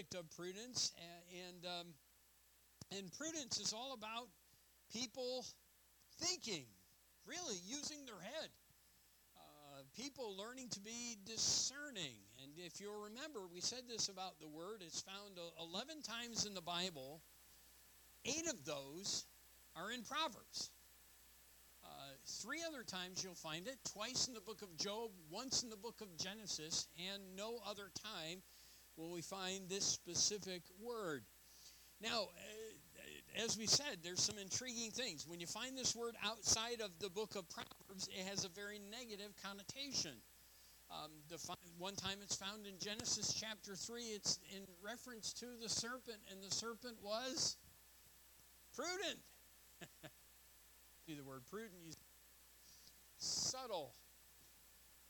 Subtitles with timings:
[0.00, 0.92] subject of prudence,
[1.30, 1.86] and um,
[2.96, 4.28] and prudence is all about
[4.92, 5.44] people
[6.18, 6.64] thinking,
[7.26, 8.48] really using their head.
[9.36, 12.16] Uh, people learning to be discerning.
[12.42, 14.80] And if you'll remember, we said this about the word.
[14.80, 17.20] It's found 11 times in the Bible.
[18.24, 19.26] Eight of those
[19.76, 20.70] are in Proverbs.
[21.84, 21.88] Uh,
[22.26, 25.76] three other times you'll find it twice in the book of Job, once in the
[25.76, 28.42] book of Genesis, and no other time
[29.00, 31.22] will we find this specific word.
[32.02, 35.26] Now, uh, as we said, there's some intriguing things.
[35.26, 38.78] When you find this word outside of the book of Proverbs, it has a very
[38.90, 40.12] negative connotation.
[40.90, 41.38] Um, the
[41.78, 46.42] one time it's found in Genesis chapter 3, it's in reference to the serpent, and
[46.42, 47.56] the serpent was
[48.74, 49.20] prudent.
[51.06, 51.92] See the word prudent, you
[53.16, 53.94] subtle.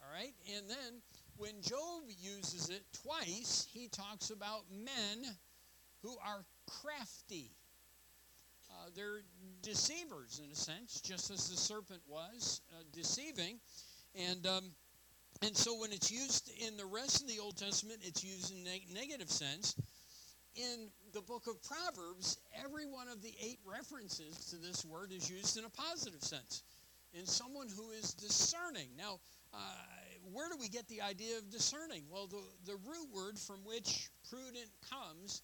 [0.01, 0.35] All right?
[0.55, 1.01] And then
[1.37, 5.27] when Job uses it twice, he talks about men
[6.03, 7.51] who are crafty.
[8.71, 9.23] Uh, they're
[9.63, 13.59] deceivers in a sense, just as the serpent was uh, deceiving.
[14.15, 14.65] And um,
[15.43, 18.67] and so when it's used in the rest of the Old Testament, it's used in
[18.67, 19.75] a negative sense
[20.57, 25.31] in the book of Proverbs, every one of the eight references to this word is
[25.31, 26.63] used in a positive sense,
[27.15, 28.89] in someone who is discerning.
[28.97, 29.21] Now,
[29.55, 29.59] uh,
[30.33, 32.05] where do we get the idea of discerning?
[32.11, 35.43] Well, the, the root word from which prudent comes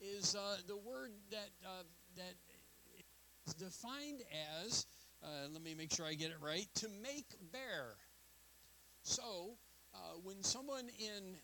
[0.00, 1.82] is uh, the word that, uh,
[2.16, 2.34] that
[3.46, 4.22] is defined
[4.64, 4.86] as,
[5.22, 7.96] uh, let me make sure I get it right, to make bare.
[9.02, 9.56] So,
[9.94, 11.36] uh, when someone in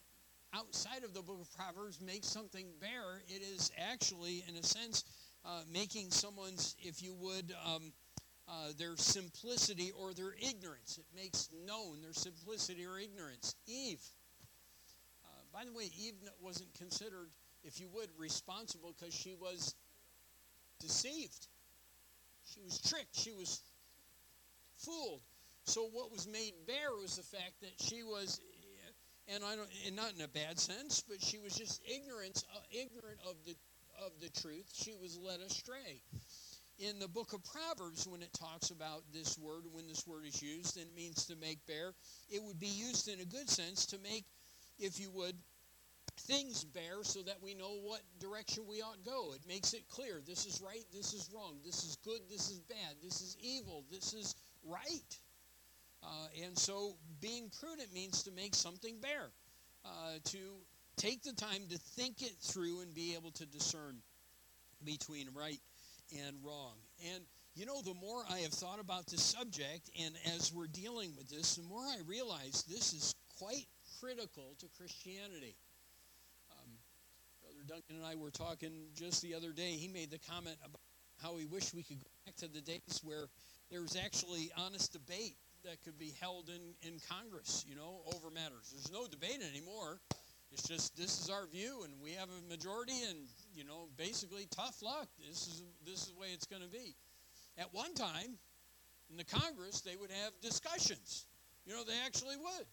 [0.55, 5.05] outside of the book of Proverbs makes something bare, it is actually, in a sense,
[5.45, 7.93] uh, making someone's, if you would, um,
[8.49, 10.99] uh, their simplicity or their ignorance.
[10.99, 13.55] It makes known their simplicity or ignorance.
[13.67, 14.03] Eve.
[15.25, 17.29] Uh, by the way, Eve wasn't considered,
[17.65, 19.75] if you would, responsible because she was
[20.81, 21.49] deceived.
[22.45, 23.19] She was tricked.
[23.19, 23.61] She was
[24.79, 25.21] fooled.
[25.65, 28.41] So what was made bare was the fact that she was
[29.29, 32.61] and I don't, and not in a bad sense, but she was just ignorant, uh,
[32.71, 33.57] ignorant of the
[34.05, 34.71] of the truth.
[34.73, 36.03] She was led astray.
[36.79, 40.43] In the book of Proverbs, when it talks about this word, when this word is
[40.43, 41.95] used, and it means to make bare,
[42.31, 44.25] it would be used in a good sense to make,
[44.79, 45.37] if you would,
[46.21, 49.33] things bare so that we know what direction we ought to go.
[49.33, 52.61] It makes it clear this is right, this is wrong, this is good, this is
[52.61, 54.35] bad, this is evil, this is
[54.67, 55.19] right.
[56.03, 59.31] Uh, and so being prudent means to make something bare,
[59.87, 60.39] uh, to
[60.97, 63.97] take the time to think it through and be able to discern
[64.85, 65.61] between right
[66.13, 66.75] and wrong.
[67.13, 67.25] And
[67.55, 71.29] you know, the more I have thought about this subject, and as we're dealing with
[71.31, 73.67] this, the more I realize this is quite
[73.99, 75.57] critical to Christianity.
[76.51, 76.71] Um,
[77.41, 79.71] Brother Duncan and I were talking just the other day.
[79.71, 80.81] He made the comment about
[81.23, 83.29] how he wished we could go back to the days where
[83.71, 88.31] there was actually honest debate that could be held in, in Congress, you know, over
[88.31, 88.71] matters.
[88.71, 89.99] There's no debate anymore.
[90.53, 93.19] It's just this is our view, and we have a majority, and
[93.57, 95.09] you know, basically tough luck.
[95.27, 96.95] This is this is the way it's going to be.
[97.59, 98.37] At one time,
[99.11, 101.25] in the Congress, they would have discussions.
[101.65, 102.67] You know, they actually would,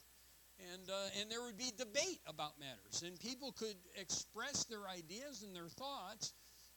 [0.73, 5.43] and uh, and there would be debate about matters, and people could express their ideas
[5.43, 6.33] and their thoughts,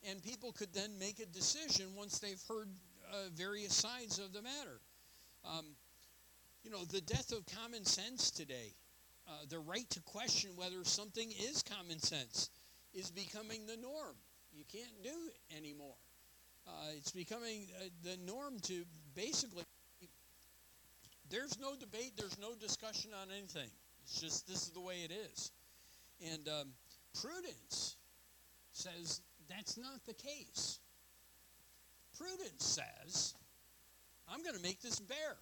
[0.09, 2.69] and people could then make a decision once they've heard
[3.13, 4.81] uh, various sides of the matter.
[5.45, 5.67] Um,
[6.63, 8.75] you know, the death of common sense today,
[9.29, 12.51] uh, the right to question whether something is common sense,
[12.97, 14.17] is becoming the norm.
[14.53, 15.95] You can't do it anymore.
[16.67, 18.85] Uh, it's becoming uh, the norm to
[19.15, 19.63] basically,
[21.31, 23.71] there's no debate, there's no discussion on anything.
[24.03, 25.53] It's just this is the way it is.
[26.33, 26.69] And um,
[27.21, 27.97] prudence
[28.73, 30.79] says that's not the case.
[32.19, 33.35] Prudence says,
[34.29, 35.37] I'm going to make this bare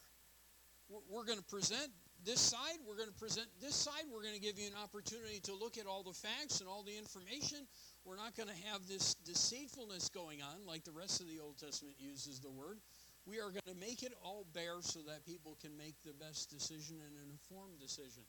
[1.11, 1.89] we're going to present
[2.25, 5.41] this side, we're going to present this side, we're going to give you an opportunity
[5.45, 7.59] to look at all the facts and all the information.
[8.05, 11.59] We're not going to have this deceitfulness going on like the rest of the Old
[11.59, 12.79] Testament uses the word.
[13.27, 16.51] We are going to make it all bare so that people can make the best
[16.51, 18.25] decision and an informed decision.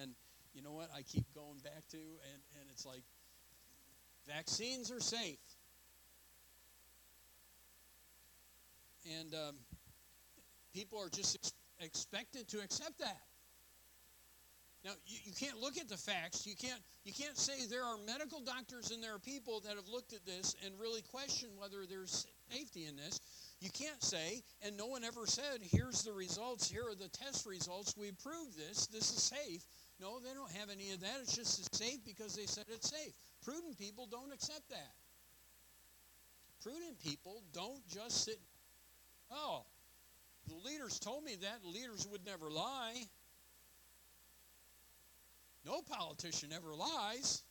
[0.00, 0.12] And
[0.54, 0.90] you know what?
[0.96, 3.02] I keep going back to, and, and it's like
[4.26, 5.38] vaccines are safe.
[9.18, 9.56] And um,
[10.72, 13.20] people are just expected to accept that.
[14.84, 16.46] Now, you, you can't look at the facts.
[16.46, 19.86] You can't, you can't say there are medical doctors and there are people that have
[19.88, 23.20] looked at this and really question whether there's safety in this.
[23.60, 27.46] You can't say, and no one ever said, here's the results, here are the test
[27.46, 29.62] results, we proved this, this is safe.
[30.00, 31.18] No, they don't have any of that.
[31.22, 33.12] It's just it's safe because they said it's safe.
[33.44, 34.90] Prudent people don't accept that.
[36.60, 38.40] Prudent people don't just sit,
[39.30, 39.64] oh,
[40.48, 41.64] the leaders told me that.
[41.64, 43.04] Leaders would never lie.
[45.64, 47.42] No politician ever lies.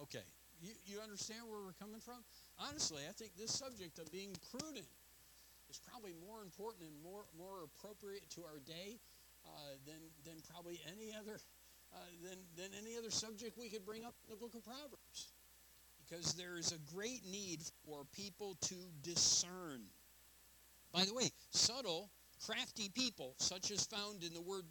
[0.00, 0.24] Okay,
[0.60, 2.22] you, you understand where we're coming from?
[2.58, 4.86] Honestly, I think this subject of being prudent
[5.68, 9.00] is probably more important and more, more appropriate to our day
[9.46, 11.38] uh, than, than probably any other
[11.94, 15.32] uh, than, than any other subject we could bring up in the book of Proverbs.
[16.04, 19.82] Because there is a great need for people to discern.
[20.96, 22.08] By the way, subtle,
[22.46, 24.64] crafty people, such as found in the word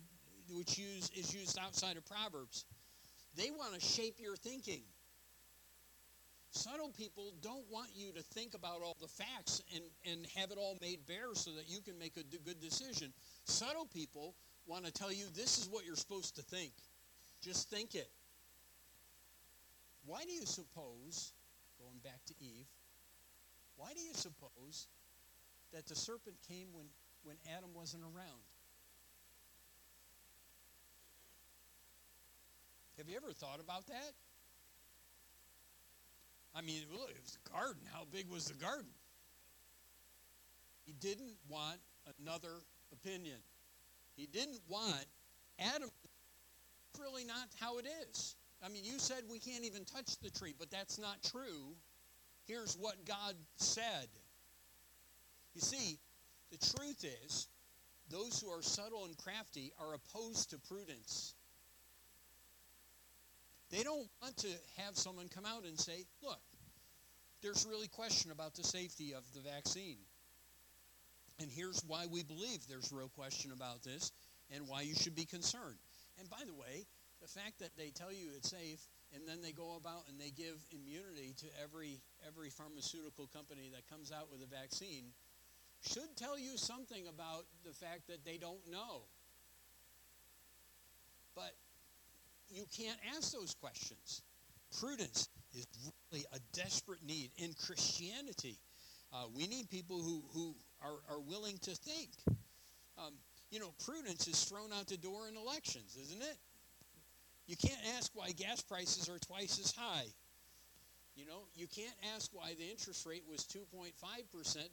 [0.50, 2.66] which use, is used outside of Proverbs,
[3.38, 4.82] they want to shape your thinking.
[6.50, 10.58] Subtle people don't want you to think about all the facts and, and have it
[10.58, 13.14] all made bare so that you can make a good decision.
[13.44, 14.34] Subtle people
[14.66, 16.72] want to tell you this is what you're supposed to think.
[17.44, 18.10] Just think it.
[20.08, 21.34] Why do you suppose,
[21.78, 22.66] going back to Eve,
[23.76, 24.88] why do you suppose
[25.76, 26.86] that the serpent came when,
[27.24, 28.46] when Adam wasn't around?
[32.98, 34.14] Have you ever thought about that?
[36.56, 37.82] I mean, it was a garden.
[37.92, 38.88] How big was the garden?
[40.86, 41.80] He didn't want
[42.22, 42.62] another
[42.94, 43.38] opinion.
[44.16, 45.06] He didn't want
[45.60, 45.90] Adam.
[46.94, 48.38] That's Really, not how it is.
[48.64, 51.76] I mean, you said we can't even touch the tree, but that's not true.
[52.48, 54.08] Here's what God said.
[55.56, 55.98] You see,
[56.52, 57.48] the truth is,
[58.12, 61.34] those who are subtle and crafty are opposed to prudence.
[63.72, 66.40] They don't want to have someone come out and say, look,
[67.42, 69.98] there's really question about the safety of the vaccine.
[71.40, 74.12] And here's why we believe there's real question about this
[74.54, 75.80] and why you should be concerned.
[76.20, 76.86] And by the way,
[77.22, 78.80] the fact that they tell you it's safe
[79.14, 83.90] and then they go about and they give immunity to every every pharmaceutical company that
[83.90, 85.12] comes out with a vaccine
[85.88, 89.04] should tell you something about the fact that they don't know.
[91.36, 91.54] But
[92.50, 94.22] you can't ask those questions.
[94.80, 95.68] Prudence is
[96.12, 98.58] really a desperate need in Christianity.
[99.14, 102.10] Uh, we need people who, who are, are willing to think.
[102.98, 103.14] Um,
[103.52, 106.38] you know, prudence is thrown out the door in elections, isn't it?
[107.48, 110.06] You can't ask why gas prices are twice as high.
[111.16, 113.94] You know, you can't ask why the interest rate was 2.5%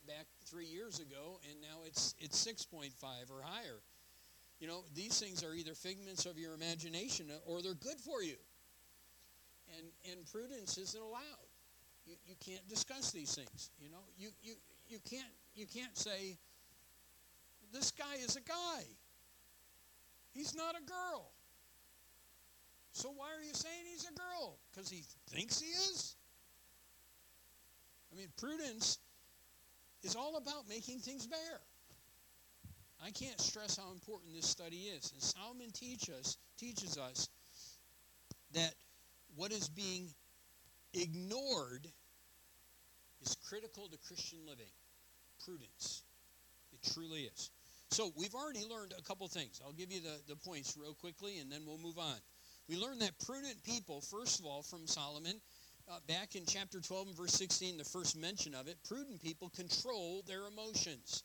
[0.08, 2.90] back three years ago and now it's, it's 6.5
[3.30, 3.78] or higher.
[4.58, 8.36] You know, these things are either figments of your imagination or they're good for you.
[9.78, 11.46] And, and prudence isn't allowed.
[12.06, 13.70] You, you can't discuss these things.
[13.80, 14.54] You know, you, you,
[14.88, 16.36] you, can't, you can't say,
[17.72, 18.82] this guy is a guy.
[20.32, 21.30] He's not a girl.
[22.92, 24.58] So why are you saying he's a girl?
[24.70, 26.16] Because he thinks he is?
[28.12, 28.98] I mean, prudence
[30.02, 31.60] is all about making things bare.
[33.04, 35.12] I can't stress how important this study is.
[35.12, 37.28] And Solomon teach us, teaches us
[38.52, 38.74] that
[39.34, 40.08] what is being
[40.94, 41.88] ignored
[43.22, 44.70] is critical to Christian living.
[45.44, 46.02] Prudence.
[46.72, 47.50] It truly is.
[47.90, 49.60] So we've already learned a couple things.
[49.64, 52.16] I'll give you the, the points real quickly and then we'll move on.
[52.68, 55.40] We learned that prudent people, first of all, from Solomon,
[55.90, 59.50] uh, back in chapter 12 and verse 16, the first mention of it, prudent people
[59.50, 61.24] control their emotions.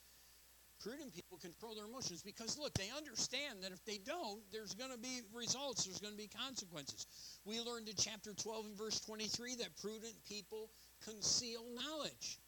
[0.82, 4.92] Prudent people control their emotions because, look, they understand that if they don't, there's going
[4.92, 7.08] to be results, there's going to be consequences.
[7.46, 10.70] We learned in chapter 12 and verse 23 that prudent people
[11.04, 12.40] conceal knowledge.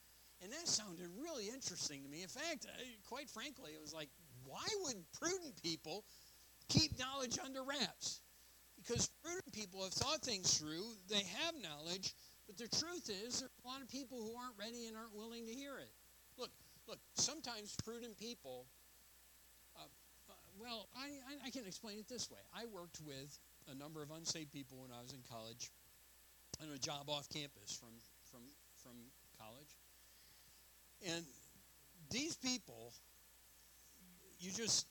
[0.42, 2.22] And that sounded really interesting to me.
[2.22, 2.66] In fact,
[3.08, 4.08] quite frankly, it was like,
[4.44, 6.04] why would prudent people
[6.68, 8.20] keep knowledge under wraps?
[8.90, 12.12] Because prudent people have thought things through, they have knowledge,
[12.48, 15.14] but the truth is, there are a lot of people who aren't ready and aren't
[15.14, 15.92] willing to hear it.
[16.36, 16.50] Look,
[16.88, 18.66] look, sometimes prudent people,
[19.76, 19.86] uh,
[20.28, 22.40] uh, well, I, I, I can explain it this way.
[22.52, 23.38] I worked with
[23.70, 25.70] a number of unsaved people when I was in college
[26.60, 27.94] on a job off campus from,
[28.28, 28.40] from,
[28.82, 28.98] from
[29.38, 29.70] college.
[31.06, 31.24] And
[32.10, 32.92] these people,
[34.40, 34.88] you just,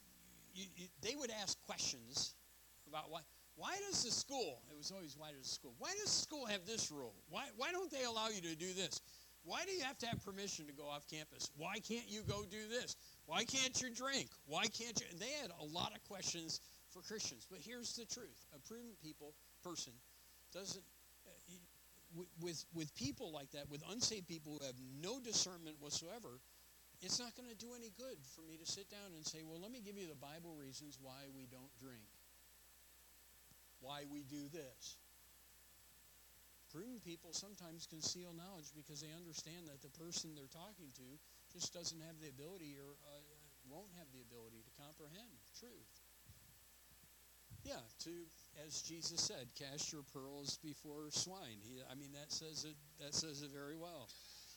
[0.56, 2.36] you, you, they would ask questions
[2.88, 3.20] about why.
[3.60, 6.46] Why does the school, it was always why does the school, why does the school
[6.46, 7.14] have this rule?
[7.30, 9.02] Why, why don't they allow you to do this?
[9.44, 11.52] Why do you have to have permission to go off campus?
[11.58, 12.96] Why can't you go do this?
[13.26, 14.30] Why can't you drink?
[14.48, 15.08] Why can't you?
[15.12, 17.48] And they had a lot of questions for Christians.
[17.52, 19.92] But here's the truth a prudent people, person,
[20.54, 20.84] doesn't,
[21.28, 26.40] uh, with, with people like that, with unsaved people who have no discernment whatsoever,
[27.02, 29.60] it's not going to do any good for me to sit down and say, well,
[29.60, 32.08] let me give you the Bible reasons why we don't drink,
[33.82, 34.98] why we do this.
[36.72, 41.08] Prudent people sometimes conceal knowledge because they understand that the person they're talking to
[41.50, 43.26] just doesn't have the ability or uh,
[43.66, 45.90] won't have the ability to comprehend truth.
[47.66, 48.12] Yeah, to
[48.66, 51.60] as Jesus said, cast your pearls before swine.
[51.62, 52.76] He, I mean, that says it.
[53.00, 54.08] That says it very well.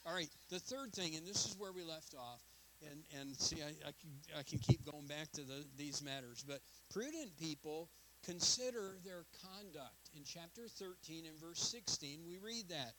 [0.05, 2.43] All right, the third thing, and this is where we left off,
[2.91, 6.45] and and see, I, I can I can keep going back to the, these matters,
[6.47, 6.61] but
[6.93, 7.89] prudent people
[8.25, 10.11] consider their conduct.
[10.17, 12.93] In chapter 13 and verse 16, we read that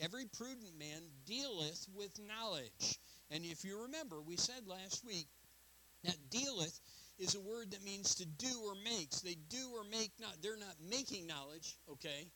[0.00, 2.98] every prudent man dealeth with knowledge.
[3.30, 5.26] And if you remember, we said last week
[6.04, 6.80] that dealeth
[7.18, 9.20] is a word that means to do or makes.
[9.20, 10.36] They do or make not.
[10.40, 12.28] They're not making knowledge, okay?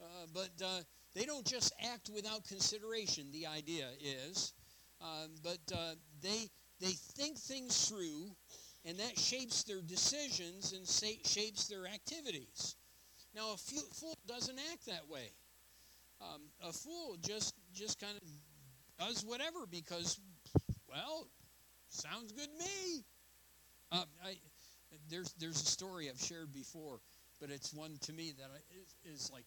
[0.00, 0.80] Uh, but uh,
[1.14, 3.26] they don't just act without consideration.
[3.32, 4.52] The idea is,
[5.00, 6.48] um, but uh, they
[6.80, 8.34] they think things through,
[8.84, 12.76] and that shapes their decisions and shapes their activities.
[13.34, 15.30] Now, a fool doesn't act that way.
[16.20, 18.28] Um, a fool just just kind of
[18.98, 20.20] does whatever because,
[20.88, 21.26] well,
[21.88, 23.04] sounds good to me.
[23.90, 24.36] Um, I,
[25.08, 27.00] there's there's a story I've shared before,
[27.40, 28.50] but it's one to me that
[29.04, 29.44] is like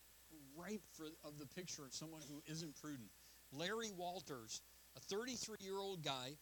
[0.57, 3.09] ripe for of the picture of someone who isn't prudent.
[3.51, 4.61] Larry Walters,
[4.97, 6.35] a 33 year old guy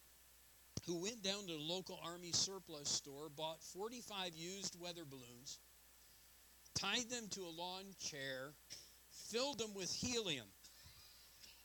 [0.85, 5.59] who went down to the local army surplus store, bought 45 used weather balloons,
[6.75, 8.53] tied them to a lawn chair,
[9.09, 10.47] filled them with helium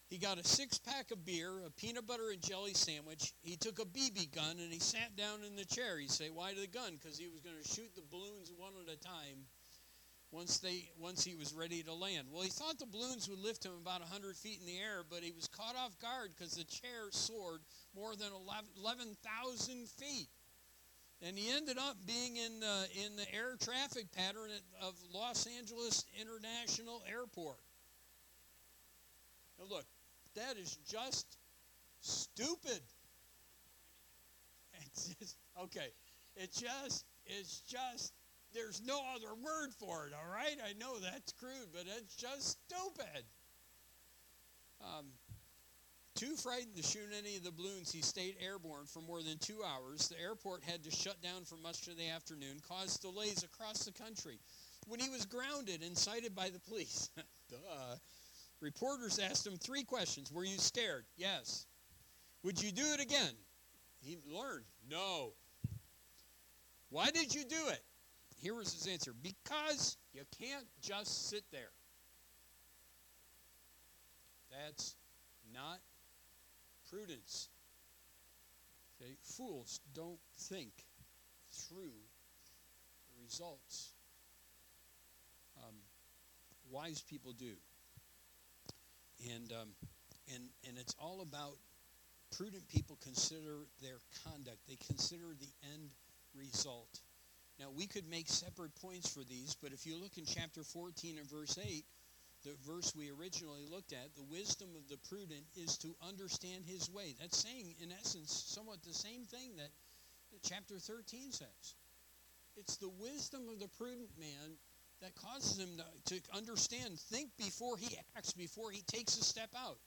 [0.09, 3.35] he got a six pack of beer, a peanut butter and jelly sandwich.
[3.43, 5.99] He took a BB gun and he sat down in the chair.
[5.99, 8.91] He say, "Why the gun?" Because he was going to shoot the balloons one at
[8.91, 9.47] a time.
[10.31, 12.29] Once they, once he was ready to land.
[12.31, 15.23] Well, he thought the balloons would lift him about 100 feet in the air, but
[15.23, 17.61] he was caught off guard because the chair soared
[17.97, 18.29] more than
[18.79, 20.29] 11,000 feet,
[21.23, 24.51] and he ended up being in the, in the air traffic pattern
[24.83, 27.61] of Los Angeles International Airport.
[29.59, 29.87] Now, look,
[30.35, 31.39] that is just
[32.01, 32.81] stupid.
[34.87, 35.89] It's just, okay.
[36.37, 38.13] It just, it's just,
[38.55, 40.57] there's no other word for it, all right?
[40.65, 43.25] I know that's crude, but it's just stupid.
[44.81, 45.07] Um,
[46.15, 49.61] too frightened to shoot any of the balloons, he stayed airborne for more than two
[49.65, 50.09] hours.
[50.09, 53.93] The airport had to shut down for much of the afternoon, caused delays across the
[53.93, 54.39] country.
[54.87, 57.11] When he was grounded and cited by the police,
[57.51, 57.97] duh,
[58.61, 61.05] Reporters asked him three questions Were you scared?
[61.17, 61.67] Yes.
[62.43, 63.33] Would you do it again?
[64.01, 65.33] He learned, No.
[66.91, 67.83] Why did you do it?
[68.41, 71.71] Here was his answer because you can't just sit there.
[74.51, 74.97] That's
[75.53, 75.79] not
[76.91, 77.49] prudence.
[79.01, 79.13] Okay?
[79.23, 80.73] Fools don't think
[81.51, 81.93] through
[83.09, 83.91] the results.
[85.59, 85.75] Um,
[86.71, 87.55] wise people do
[89.27, 89.69] and um,
[90.35, 91.57] and and it's all about
[92.37, 94.59] prudent people consider their conduct.
[94.69, 95.91] They consider the end
[96.35, 97.01] result.
[97.59, 101.19] Now we could make separate points for these, but if you look in chapter 14
[101.19, 101.85] and verse 8,
[102.45, 106.89] the verse we originally looked at, the wisdom of the prudent is to understand his
[106.89, 107.15] way.
[107.21, 109.71] That's saying, in essence, somewhat the same thing that
[110.45, 111.75] chapter 13 says.
[112.57, 114.57] It's the wisdom of the prudent man
[115.01, 119.51] that causes him to, to understand, think before he acts, before he takes a step
[119.57, 119.79] out.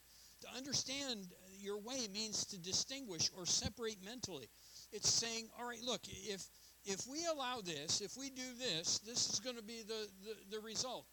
[0.42, 1.28] To understand
[1.60, 4.50] your way means to distinguish or separate mentally.
[4.92, 6.44] It's saying, all right, look, if
[6.86, 10.58] if we allow this, if we do this, this is going to be the, the,
[10.58, 11.06] the result.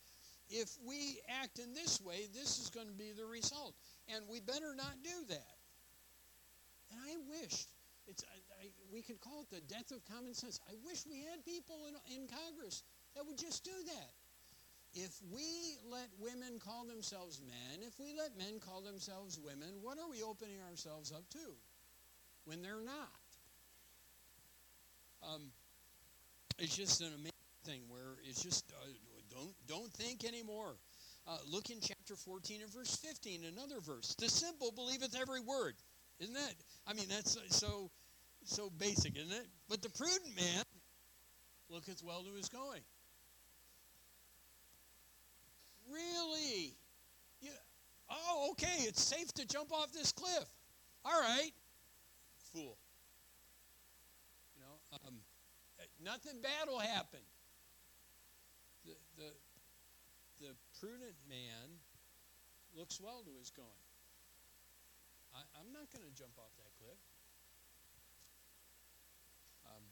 [0.48, 3.74] If we act in this way, this is going to be the result.
[4.14, 5.56] And we better not do that.
[6.90, 7.66] And I wish
[8.06, 10.58] it's I, I, we could call it the death of common sense.
[10.68, 12.82] I wish we had people in, in Congress
[13.14, 14.10] that would just do that.
[14.94, 19.98] If we let women call themselves men, if we let men call themselves women, what
[19.98, 21.52] are we opening ourselves up to
[22.46, 23.17] when they're not?
[25.22, 25.50] Um,
[26.58, 27.32] it's just an amazing
[27.64, 28.86] thing where it's just uh,
[29.30, 30.76] don't don't think anymore.
[31.26, 34.14] Uh, look in chapter 14 and verse 15, another verse.
[34.18, 35.74] The simple believeth every word.
[36.20, 36.54] Isn't that?
[36.86, 37.90] I mean, that's so
[38.44, 39.46] so basic, isn't it?
[39.68, 40.64] But the prudent man
[41.68, 42.80] looketh well to his going.
[45.90, 46.74] Really?
[47.40, 47.50] You,
[48.10, 50.44] oh, okay, it's safe to jump off this cliff.
[56.08, 57.20] Nothing bad will happen.
[58.88, 59.28] The, the,
[60.40, 61.68] the prudent man
[62.72, 63.84] looks well to his going.
[65.36, 66.96] I, am not going to jump off that cliff.
[69.68, 69.84] Um,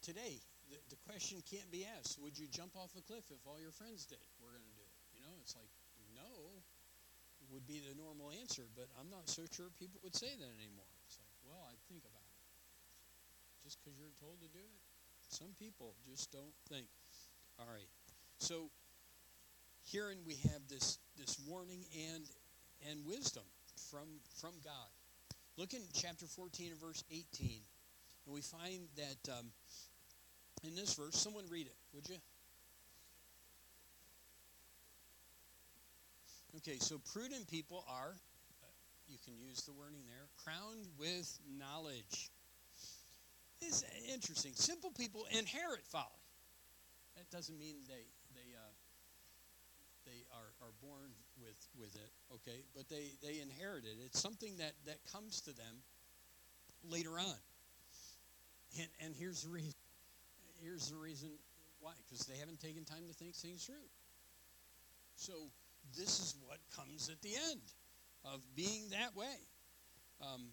[0.00, 0.40] today,
[0.72, 3.76] the, the, question can't be asked Would you jump off a cliff if all your
[3.76, 4.24] friends did?
[4.40, 4.96] We're going to do it.
[5.12, 5.68] You know, it's like,
[6.16, 6.24] no,
[7.52, 10.88] would be the normal answer, but I'm not so sure people would say that anymore.
[11.04, 12.21] It's like, well, I think about
[13.72, 14.80] just because you're told to do it?
[15.30, 16.84] Some people just don't think.
[17.58, 17.88] All right.
[18.36, 18.68] So
[19.90, 22.24] herein we have this this warning and
[22.90, 23.44] and wisdom
[23.90, 24.92] from from God.
[25.56, 27.62] Look in chapter 14 and verse 18,
[28.26, 29.46] and we find that um,
[30.64, 32.16] in this verse, someone read it, would you?
[36.58, 38.66] Okay, so prudent people are, uh,
[39.08, 42.30] you can use the wording there, crowned with knowledge.
[43.62, 44.52] It's interesting.
[44.54, 46.06] Simple people inherit folly.
[47.16, 48.04] That doesn't mean they
[48.34, 48.72] they uh,
[50.04, 52.64] they are, are born with with it, okay?
[52.74, 53.96] But they they inherit it.
[54.04, 55.76] It's something that that comes to them
[56.84, 57.38] later on.
[58.78, 59.74] And and here's the reason.
[60.60, 61.30] Here's the reason
[61.80, 63.88] why, because they haven't taken time to think things through.
[65.16, 65.32] So
[65.96, 67.60] this is what comes at the end
[68.24, 69.38] of being that way.
[70.20, 70.46] Um,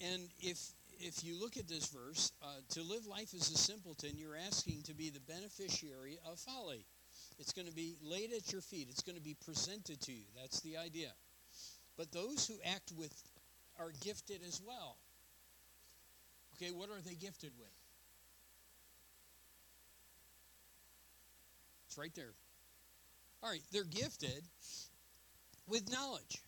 [0.00, 0.58] and if
[1.00, 4.82] if you look at this verse, uh, to live life as a simpleton, you're asking
[4.82, 6.84] to be the beneficiary of folly.
[7.38, 8.88] It's going to be laid at your feet.
[8.90, 10.24] It's going to be presented to you.
[10.40, 11.08] That's the idea.
[11.96, 13.14] But those who act with
[13.78, 14.96] are gifted as well.
[16.56, 17.68] Okay, what are they gifted with?
[21.88, 22.34] It's right there.
[23.42, 24.42] All right, they're gifted
[25.66, 26.42] with knowledge.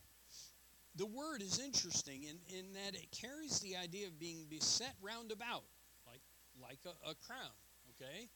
[0.96, 5.32] The word is interesting in, in that it carries the idea of being beset round
[5.32, 5.64] about,
[6.06, 6.20] like,
[6.60, 7.56] like a, a crown,
[7.90, 8.28] okay?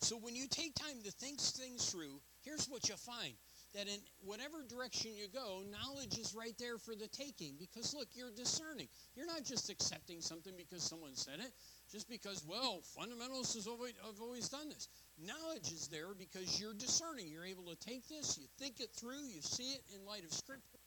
[0.00, 3.34] So when you take time to think things through, here's what you find
[3.74, 7.54] that in whatever direction you go, knowledge is right there for the taking.
[7.58, 8.88] Because look, you're discerning.
[9.16, 11.52] You're not just accepting something because someone said it,
[11.90, 14.88] just because, well, fundamentalists have always, have always done this.
[15.18, 17.28] Knowledge is there because you're discerning.
[17.28, 20.32] You're able to take this, you think it through, you see it in light of
[20.32, 20.81] Scripture,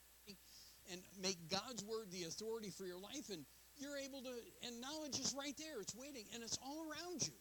[0.92, 3.30] and make God's Word the authority for your life.
[3.32, 3.46] And
[3.78, 4.34] you're able to,
[4.66, 5.82] and knowledge is right there.
[5.82, 7.34] It's waiting, and it's all around you.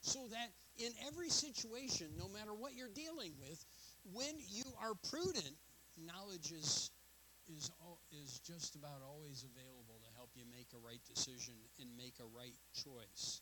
[0.00, 3.64] So that in every situation, no matter what you're dealing with,
[4.12, 5.56] when you are prudent,
[5.98, 6.90] knowledge is,
[7.48, 7.70] is,
[8.12, 12.28] is just about always available to help you make a right decision and make a
[12.36, 13.40] right choice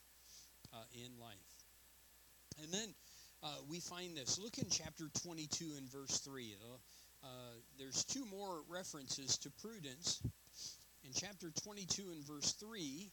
[0.73, 1.55] uh, in life.
[2.63, 2.95] And then
[3.43, 4.39] uh, we find this.
[4.39, 6.55] Look in chapter 22 and verse 3.
[7.25, 7.27] Uh,
[7.79, 10.21] there's two more references to prudence.
[11.05, 13.11] In chapter 22 and verse 3,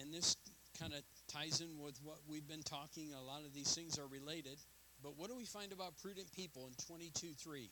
[0.00, 0.36] and this
[0.78, 3.12] kind of ties in with what we've been talking.
[3.12, 4.58] A lot of these things are related.
[5.02, 7.70] But what do we find about prudent people in 22 3?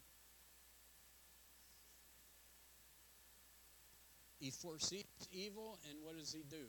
[4.39, 6.65] He foresees evil, and what does he do?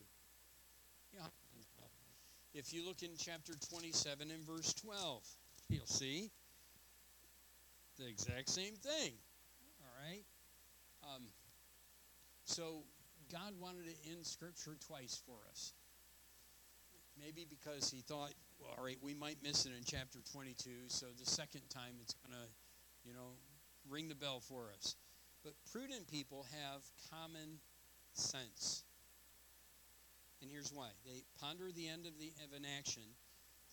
[1.13, 1.27] Yeah.
[2.53, 5.23] If you look in chapter 27 and verse 12,
[5.71, 6.29] you'll see
[7.97, 9.13] the exact same thing.
[9.81, 10.23] All right?
[11.03, 11.23] Um,
[12.45, 12.83] so
[13.31, 15.73] God wanted to end Scripture twice for us.
[17.19, 21.07] Maybe because he thought, well, all right, we might miss it in chapter 22, so
[21.17, 22.47] the second time it's going to,
[23.07, 23.31] you know,
[23.89, 24.95] ring the bell for us.
[25.43, 27.59] But prudent people have common
[28.13, 28.83] sense.
[30.41, 33.03] And here's why they ponder the end of, the, of an action,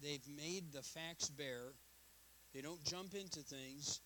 [0.02, 1.72] they've made the facts bare,
[2.54, 4.00] they don't jump into things,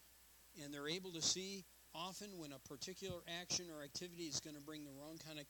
[0.62, 4.62] and they're able to see often when a particular action or activity is going to
[4.62, 5.46] bring the wrong kind of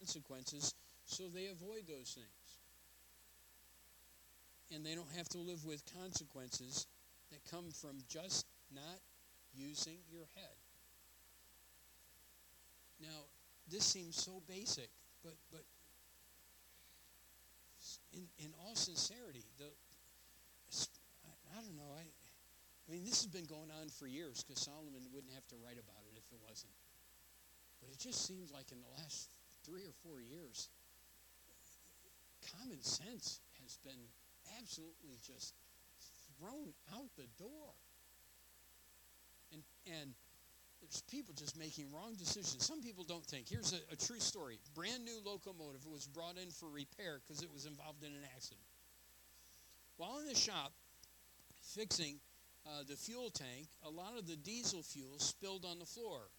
[0.00, 0.74] consequences,
[1.04, 2.48] so they avoid those things.
[4.74, 6.86] And they don't have to live with consequences
[7.30, 9.00] that come from just not
[9.54, 10.56] using your head.
[13.00, 13.24] Now,
[13.70, 14.90] this seems so basic,
[15.22, 15.62] but but
[18.12, 19.70] in, in all sincerity, the
[21.24, 22.02] I, I don't know, I
[22.88, 25.76] I mean, this has been going on for years because Solomon wouldn't have to write
[25.76, 26.72] about it if it wasn't.
[27.80, 29.28] But it just seems like in the last
[29.62, 30.68] three or four years,
[32.56, 34.00] common sense has been
[34.56, 35.52] absolutely just
[36.40, 37.76] thrown out the door.
[39.52, 40.16] And, and
[40.80, 42.64] there's people just making wrong decisions.
[42.64, 43.48] Some people don't think.
[43.48, 44.58] Here's a, a true story.
[44.74, 48.64] Brand new locomotive was brought in for repair because it was involved in an accident.
[49.98, 50.72] While in the shop
[51.60, 52.16] fixing
[52.66, 56.30] uh, the fuel tank, a lot of the diesel fuel spilled on the floor.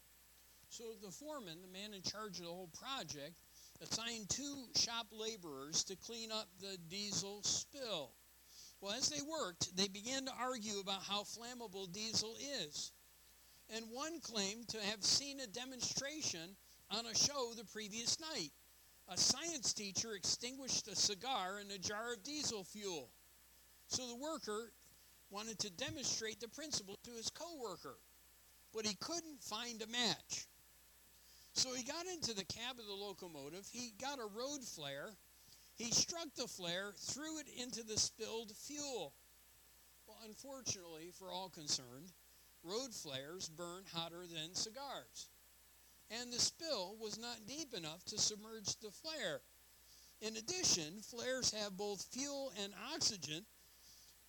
[0.70, 3.34] So the foreman, the man in charge of the whole project,
[3.82, 8.12] assigned two shop laborers to clean up the diesel spill.
[8.82, 12.92] Well, as they worked, they began to argue about how flammable diesel is.
[13.76, 16.56] And one claimed to have seen a demonstration
[16.92, 18.52] on a show the previous night.
[19.10, 23.10] A science teacher extinguished a cigar in a jar of diesel fuel.
[23.88, 24.72] So the worker
[25.30, 27.98] wanted to demonstrate the principle to his coworker,
[28.74, 30.48] but he couldn't find a match.
[31.54, 35.10] So he got into the cab of the locomotive, he got a road flare,
[35.76, 39.14] he struck the flare, threw it into the spilled fuel.
[40.08, 42.12] Well, unfortunately for all concerned,
[42.64, 45.30] road flares burn hotter than cigars.
[46.12, 49.42] And the spill was not deep enough to submerge the flare.
[50.22, 53.46] In addition, flares have both fuel and oxygen,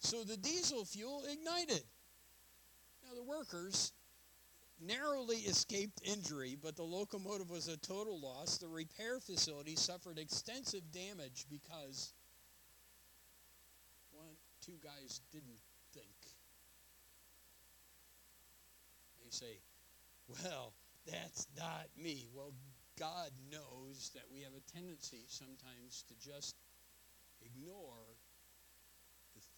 [0.01, 1.83] so the diesel fuel ignited.
[3.05, 3.93] Now, the workers
[4.81, 8.59] narrowly escaped injury, but the locomotive was a total loss.
[8.59, 12.15] The repair facility suffered extensive damage because
[14.13, 14.35] one,
[14.65, 15.61] two guys didn't
[15.93, 16.07] think.
[19.23, 19.61] They say,
[20.29, 20.73] well,
[21.07, 22.29] that's not me.
[22.35, 22.53] Well,
[22.99, 26.57] God knows that we have a tendency sometimes to just
[27.43, 28.10] ignore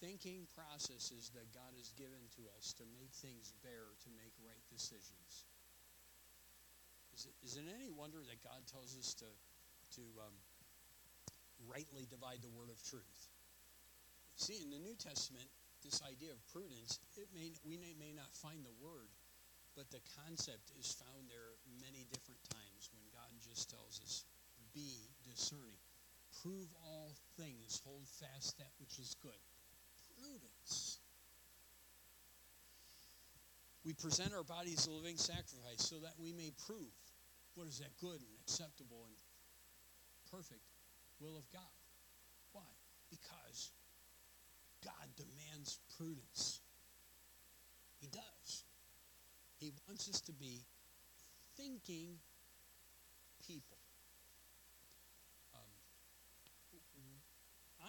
[0.03, 4.59] thinking processes that God has given to us to make things better, to make right
[4.67, 5.47] decisions.
[7.15, 9.29] Is it, is it any wonder that God tells us to,
[9.95, 10.35] to um,
[11.71, 13.31] rightly divide the word of truth?
[14.35, 15.47] See, in the New Testament,
[15.87, 19.07] this idea of prudence, it may, we may, may not find the word,
[19.71, 24.27] but the concept is found there many different times when God just tells us,
[24.75, 25.79] be discerning.
[26.43, 29.39] Prove all things, hold fast that which is good
[30.17, 30.99] prudence.
[33.85, 36.93] We present our bodies a living sacrifice so that we may prove
[37.55, 39.15] what is that good and acceptable and
[40.31, 40.61] perfect
[41.19, 41.61] will of God.
[42.53, 42.61] Why?
[43.09, 43.71] Because
[44.83, 46.61] God demands prudence.
[47.99, 48.63] He does.
[49.59, 50.63] He wants us to be
[51.55, 52.19] thinking
[53.47, 53.77] people.
[55.53, 55.71] Um,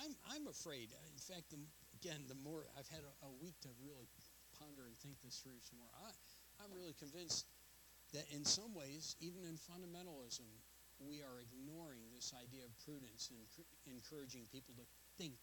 [0.02, 1.56] I'm, I'm afraid, in fact, the,
[2.04, 4.04] again, the more I've had a, a, week to really
[4.60, 6.12] ponder and think this through some more, I,
[6.60, 7.48] I'm really convinced
[8.12, 10.44] that in some ways, even in fundamentalism,
[11.00, 13.40] we are ignoring this idea of prudence and
[13.88, 14.84] encouraging people to
[15.16, 15.40] think.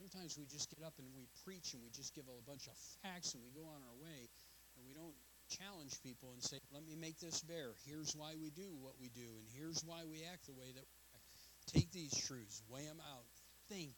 [0.00, 2.74] Sometimes we just get up and we preach and we just give a bunch of
[3.04, 4.32] facts and we go on our way
[4.80, 5.14] and we don't
[5.52, 7.76] challenge people and say, let me make this bare.
[7.84, 10.88] Here's why we do what we do and here's why we act the way that
[10.88, 11.28] we act.
[11.68, 13.28] Take these truths, weigh them out,
[13.68, 13.94] think,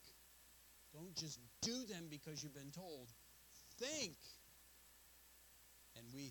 [0.94, 3.10] don't just do them because you've been told.
[3.82, 4.14] Think.
[5.98, 6.30] And we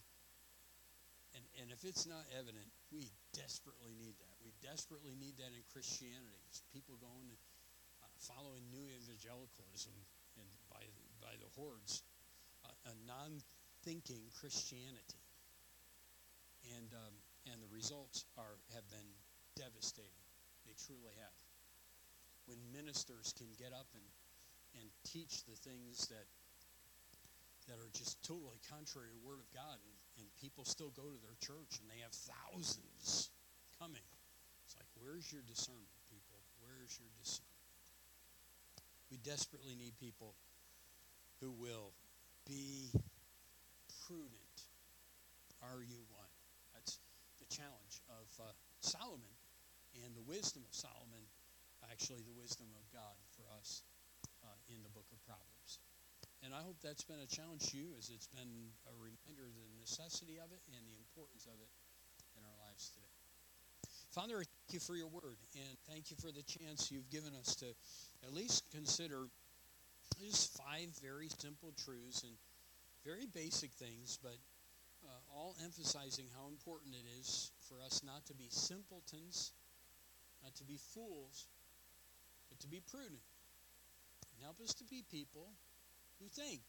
[1.36, 4.36] and, and if it's not evident, we desperately need that.
[4.46, 6.40] We desperately need that in Christianity.
[6.48, 7.42] It's people going and
[8.06, 9.98] uh, following new evangelicalism
[10.40, 10.86] and by
[11.20, 12.04] by the hordes,
[12.64, 15.20] uh, a non-thinking Christianity.
[16.80, 17.16] And um,
[17.52, 19.12] and the results are have been
[19.60, 20.24] devastating.
[20.64, 21.40] They truly have.
[22.46, 24.04] When ministers can get up and
[24.80, 26.26] and teach the things that
[27.68, 31.08] that are just totally contrary to the Word of God, and, and people still go
[31.08, 33.32] to their church and they have thousands
[33.80, 34.04] coming.
[34.68, 36.36] It's like, where's your discernment, people?
[36.60, 37.56] Where's your discernment?
[39.08, 40.36] We desperately need people
[41.40, 41.96] who will
[42.48, 42.92] be
[44.08, 44.58] prudent.
[45.64, 46.34] Are you one?
[46.76, 47.00] That's
[47.40, 49.32] the challenge of uh, Solomon
[50.04, 51.24] and the wisdom of Solomon,
[51.88, 53.84] actually, the wisdom of God for us
[54.74, 55.80] in the book of Proverbs.
[56.42, 59.56] And I hope that's been a challenge to you as it's been a reminder of
[59.56, 61.72] the necessity of it and the importance of it
[62.36, 63.16] in our lives today.
[64.12, 67.56] Father, thank you for your word and thank you for the chance you've given us
[67.64, 67.72] to
[68.26, 69.26] at least consider
[70.20, 72.34] just five very simple truths and
[73.06, 74.38] very basic things, but
[75.04, 79.52] uh, all emphasizing how important it is for us not to be simpletons,
[80.44, 81.48] not to be fools,
[82.50, 83.24] but to be prudent.
[84.42, 85.52] Help us to be people
[86.20, 86.62] who think,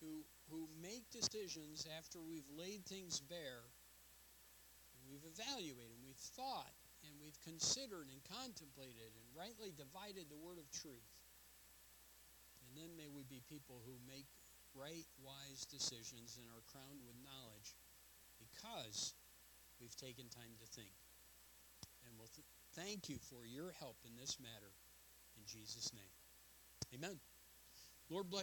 [0.00, 3.66] who, who make decisions after we've laid things bare,
[4.94, 6.74] and we've evaluated, and we've thought,
[7.06, 11.12] and we've considered and contemplated and rightly divided the word of truth.
[12.66, 14.26] And then may we be people who make
[14.74, 17.74] right, wise decisions and are crowned with knowledge
[18.38, 19.14] because
[19.80, 20.92] we've taken time to think.
[22.06, 24.72] And we'll th- thank you for your help in this matter.
[25.46, 26.02] Jesus' name.
[26.94, 27.18] Amen.
[28.10, 28.36] Lord bless